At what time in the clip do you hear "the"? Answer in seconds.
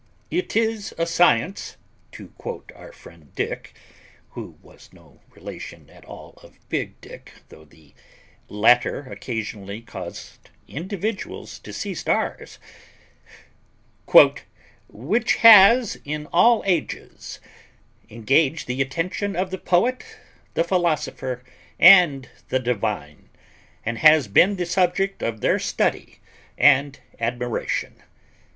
7.65-7.93, 18.65-18.81, 19.51-19.59, 20.55-20.63, 22.49-22.57, 24.55-24.65